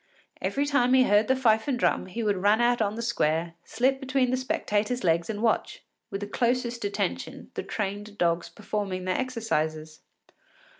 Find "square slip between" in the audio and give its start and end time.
3.03-4.31